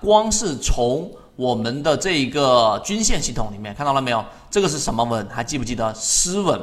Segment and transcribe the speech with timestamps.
[0.00, 4.24] 光是从我们的这一个均线系统里面看到了没有？
[4.50, 5.26] 这个是什么稳？
[5.30, 6.60] 还记不记得失稳？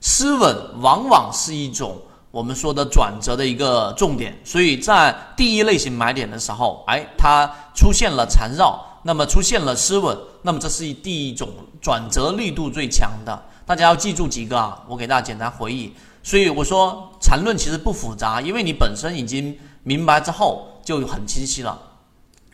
[0.00, 1.96] 失稳往往是一种
[2.30, 11.48] 我们说的转折的一个重点，所以在第一类型买点的时候，哎，它出现了缠绕，那么出现了失稳，那么这是第一种
[11.80, 13.42] 转折力度最强的。
[13.64, 15.92] 大家要记住几个啊，我给大家简单回忆。
[16.22, 21.78] 所以我说缠论其实不复杂，因为你本身已经明白之后就很清晰了。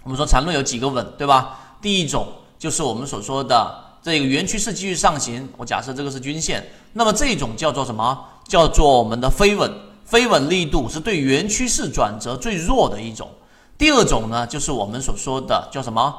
[0.08, 1.76] 我们说缠论有几个稳，对吧？
[1.82, 2.26] 第一种
[2.58, 3.84] 就是我们所说的。
[4.00, 8.18] 这个原趋势继续上行，我假设这个是均线，那么这种叫做什么？
[8.48, 9.70] 叫做我们的飞稳，
[10.06, 13.28] 飞稳力度是对原趋势转折最弱的一种。
[13.76, 16.14] 第二种呢，就是我们所说的叫什么？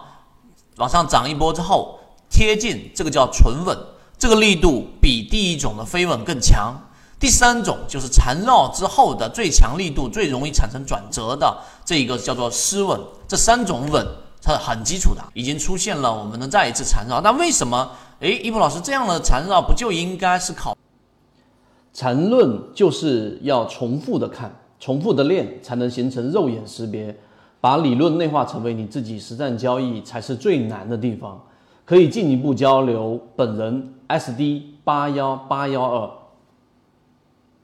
[0.76, 2.00] 往上涨一波之后
[2.30, 3.76] 贴近，这个叫纯稳，
[4.20, 6.80] 这个力度比第一种的飞稳更强。
[7.20, 13.00] 第三种就是缠绕之后的最强力度、最容易产生转折的这一个叫做失稳。
[13.28, 14.08] 这三种稳。
[14.42, 17.20] 它是很基础的，已经出现了我们的再一次缠绕。
[17.20, 17.92] 那为什么？
[18.22, 20.78] 哎，一博老师这样的缠绕不就应该是考？
[21.94, 27.14] 缠论就是要重复的看，重复的练，才能形成肉眼识别。
[27.60, 31.44] 把理论内化成为你自己实战交易，才是最难的地方。
[31.84, 33.20] 可以进一步交流。
[33.36, 36.10] 本人 SD 八幺八幺二。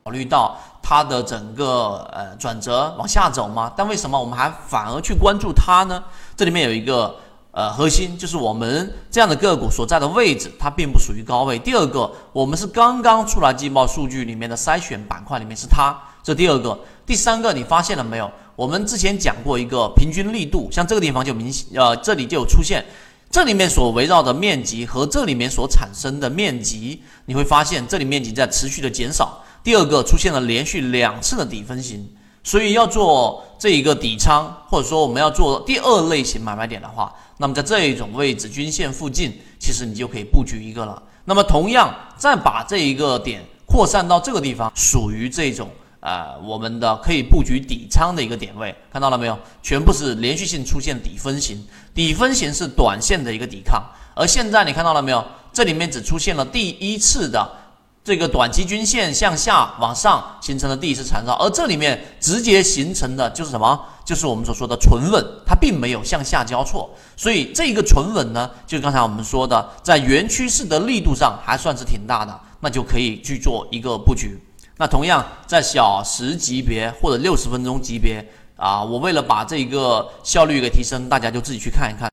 [0.08, 3.74] 考虑到它的整个呃转折往下走吗？
[3.76, 6.04] 但为什么我们还反而去关注它呢？
[6.38, 7.16] 这里面有一个
[7.50, 11.58] 呃核心，就是我们这样的个股所在的位置，它并不属于高位。
[11.58, 16.80] 第二个，我们是刚刚出来季报数据里面的筛选板块里面是它，这第二个。
[17.08, 18.32] 第三个，你发现了没有？
[18.56, 22.86] 我们之前讲过一个平均力度，像这个地方就明显呃这里就有出现，
[23.32, 29.42] 这里面所围绕的面积和这里面所产生的面积，你会发现这里面积在持续的减少。
[29.66, 32.08] 第二个出现了连续两次的底分型，
[32.44, 41.02] 所以要做这一个底仓，或者说我们要做第二类型买卖点的话，那么在这一种位置均线附近，其实你就可以布局一个了。
[41.24, 45.68] 那么同样再把这一个点扩散到这个地方，属于这种
[46.00, 49.36] 呃我们的可以布局底仓的一个点位，看到了没有？
[49.64, 55.26] 全部是连续性出现底分型，底分型是短线的一个抵抗，而现在你看到了没有？
[55.52, 57.65] 这里面只出现了第一次的。
[58.06, 63.84] 这个短期均线向下往上形成了第一次缠绕，而这里面直接形成的就是什么？
[64.06, 74.40] 就是我们所说的纯稳，它并没有向下交错，所以这个纯稳呢，就刚才我们说的，在原趋势的力度上还算是挺大的，那就可以去做一个布局。
[74.78, 78.24] 那同样在小时级别或者六十分钟级别
[78.56, 82.04] 啊，我为了把这个效率给提升，大家就自己去看一看。